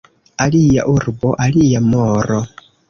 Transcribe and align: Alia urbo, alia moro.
Alia 0.45 0.87
urbo, 0.93 1.37
alia 1.49 1.85
moro. 1.95 2.45